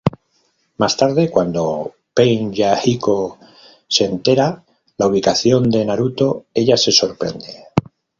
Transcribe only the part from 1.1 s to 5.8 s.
cuando Pain-Yahiko se entera la ubicación